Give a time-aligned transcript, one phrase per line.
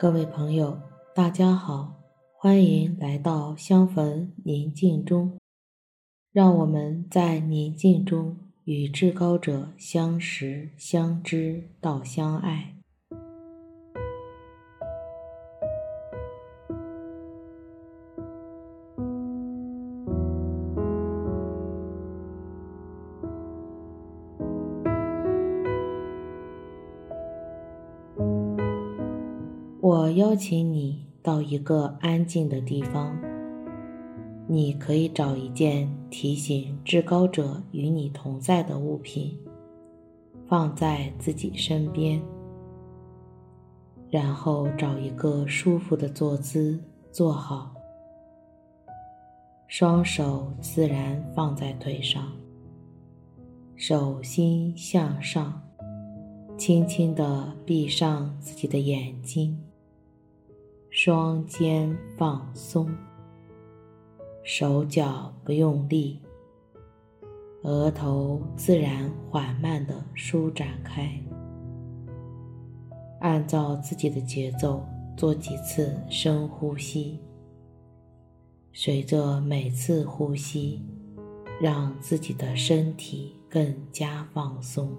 [0.00, 0.80] 各位朋友，
[1.12, 1.92] 大家好，
[2.36, 5.36] 欢迎来到相逢宁静中，
[6.30, 12.77] 让我们在宁静中与至高者相识、相知到相爱。
[30.38, 33.18] 请你到一个安静的地方，
[34.46, 39.36] 你可以找一件提醒至高者与你同在的物品，
[40.46, 42.22] 放在自己身边，
[44.10, 46.78] 然后找一个舒服的坐姿
[47.10, 47.74] 坐好，
[49.66, 52.30] 双手自然放在腿上，
[53.74, 55.60] 手心向上，
[56.56, 59.58] 轻轻地闭上自己的眼睛。
[60.90, 62.88] 双肩放松，
[64.42, 66.18] 手脚不用力，
[67.62, 71.10] 额头自然缓慢地舒展开。
[73.20, 74.82] 按照自己的节奏
[75.14, 77.20] 做几次深呼吸，
[78.72, 80.82] 随着每次呼吸，
[81.60, 84.90] 让自己的身体更加放松。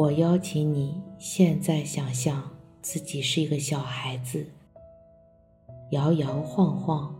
[0.00, 2.42] 我邀请你现在想象
[2.80, 4.46] 自己是一个小孩子，
[5.90, 7.14] 摇摇晃晃，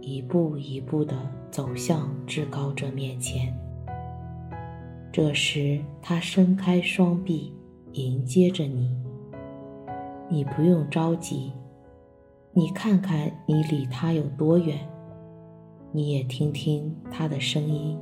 [0.00, 1.14] 一步一步地
[1.52, 3.56] 走向至高者面前。
[5.12, 7.54] 这时，他伸开双臂
[7.92, 8.92] 迎接着你。
[10.28, 11.52] 你不用着急，
[12.52, 14.76] 你看看你离他有多远，
[15.92, 17.96] 你也听听他的声音，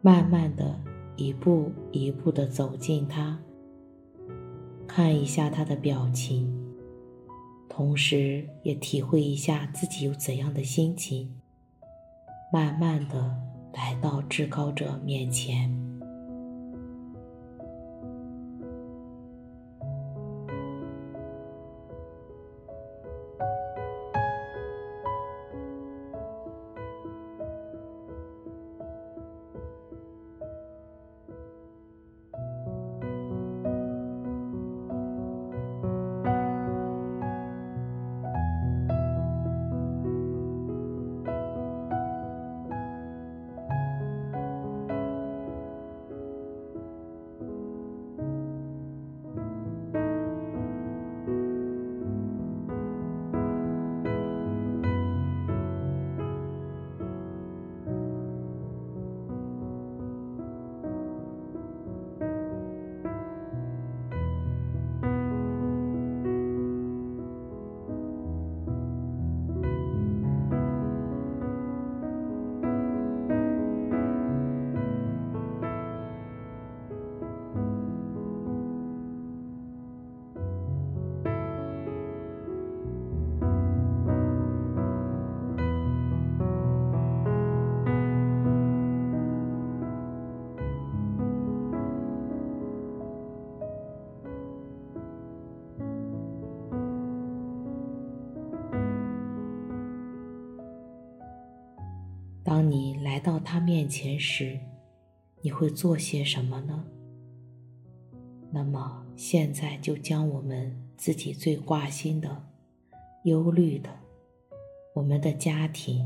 [0.00, 0.74] 慢慢地。
[1.16, 3.38] 一步一步地走近他，
[4.86, 6.52] 看一下他的表情，
[7.68, 11.32] 同时也体会一下自己有怎样的心情。
[12.52, 13.36] 慢慢地
[13.72, 15.83] 来到至高者面前。
[103.14, 104.58] 来到他面前时，
[105.40, 106.84] 你会做些什么呢？
[108.50, 112.44] 那么现在就将我们自己最挂心的、
[113.22, 113.88] 忧虑的、
[114.96, 116.04] 我们的家庭、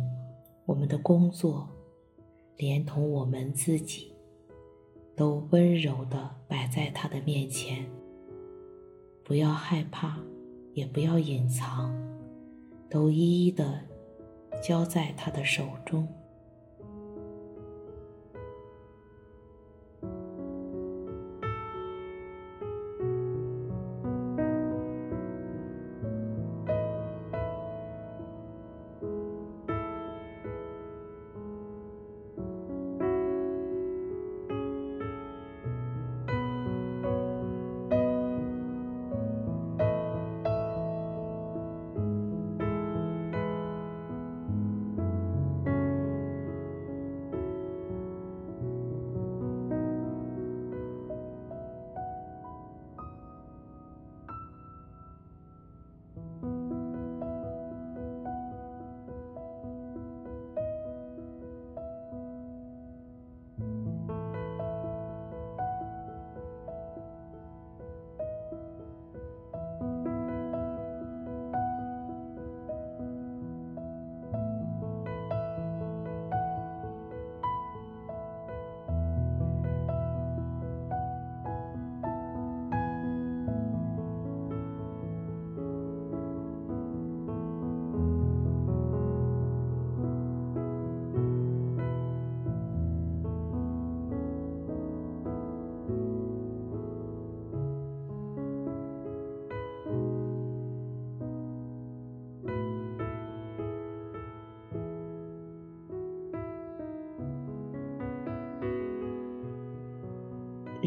[0.67, 1.67] 我们的工作，
[2.59, 4.13] 连同我们自己，
[5.17, 7.87] 都温柔的摆在他的面前。
[9.25, 10.19] 不要害怕，
[10.75, 11.91] 也不要隐藏，
[12.91, 13.81] 都一一的
[14.63, 16.07] 交在他的手中。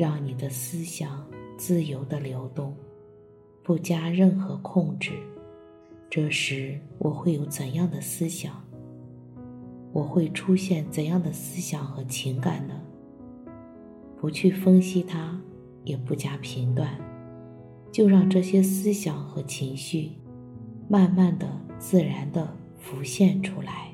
[0.01, 1.23] 让你的思想
[1.59, 2.75] 自由的流动，
[3.61, 5.11] 不加任何控制。
[6.09, 8.51] 这时我会有怎样的思想？
[9.93, 12.81] 我会出现怎样的思想和情感呢？
[14.19, 15.39] 不去分析它，
[15.83, 16.99] 也不加评断，
[17.91, 20.13] 就让这些思想和情绪
[20.89, 23.90] 慢慢的、自然的浮现出来。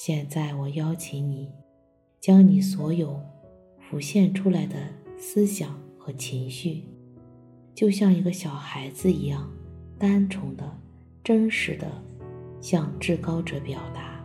[0.00, 1.50] 现在，我邀请你，
[2.20, 3.20] 将你所有
[3.80, 4.76] 浮现出来的
[5.18, 6.84] 思想和情绪，
[7.74, 9.50] 就像一个小孩子一样，
[9.98, 10.72] 单纯的、
[11.24, 11.90] 真实的，
[12.60, 14.17] 向至高者表达。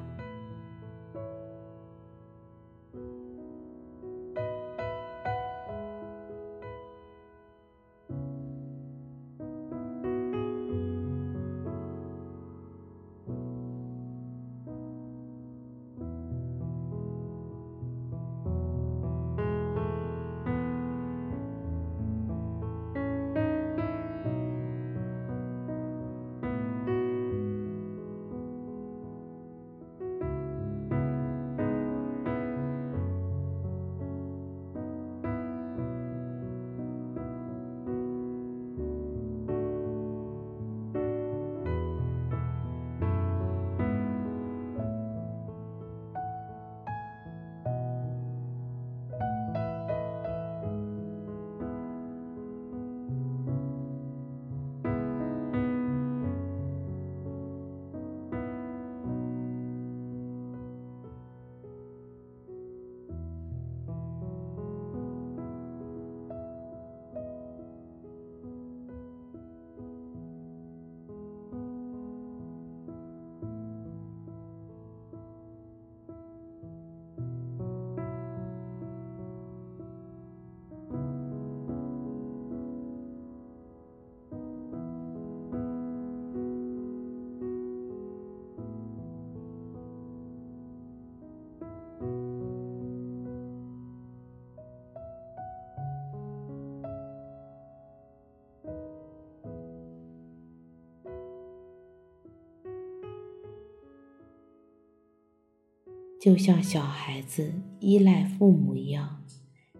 [106.24, 107.52] 就像小孩子
[107.82, 109.22] 依赖父母一样，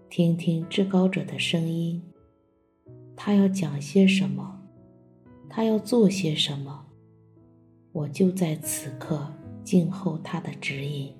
[0.10, 2.04] 听听至高者的声音。
[3.16, 4.60] 他要讲些什么？
[5.50, 6.86] 他要做些什么？
[7.94, 9.26] 我就在此刻
[9.64, 11.16] 静候他的指引。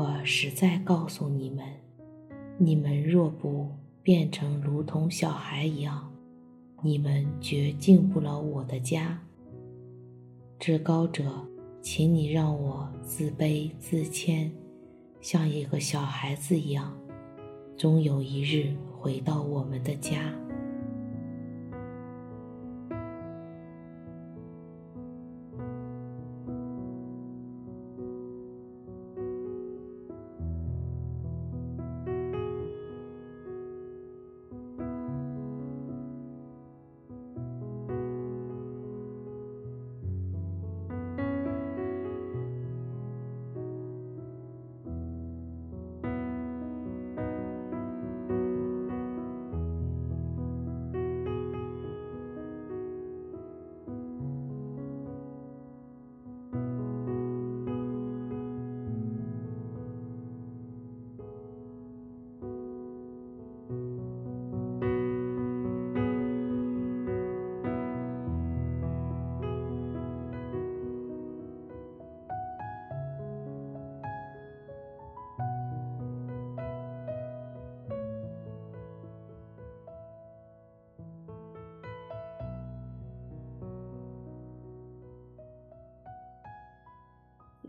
[0.00, 1.62] 我实在告诉你们，
[2.56, 3.68] 你们若不
[4.02, 6.10] 变成如同小孩一样，
[6.80, 9.20] 你们绝进不了我的家。
[10.58, 11.46] 至高者，
[11.82, 14.50] 请你让我自卑自谦，
[15.20, 16.96] 像一个小孩子一样，
[17.76, 20.34] 终有一日回到我们的家。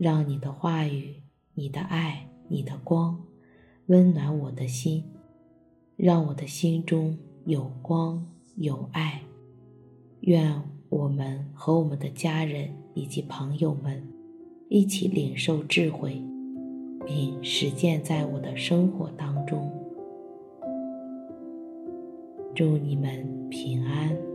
[0.02, 1.14] 让你的话语、
[1.54, 3.22] 你的爱、你的光，
[3.86, 5.04] 温暖我的心，
[5.94, 9.22] 让我的心中有光有爱。
[10.22, 14.02] 愿我们和我们的家人以及朋友们
[14.68, 16.20] 一起领受智慧，
[17.06, 19.70] 并实践在我的生活当中。
[22.56, 24.31] 祝你们平安。